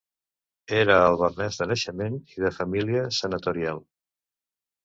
[0.77, 3.83] Era alvernès de naixement i de família senatorial.